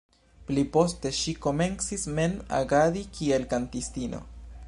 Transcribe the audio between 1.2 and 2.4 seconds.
komencis mem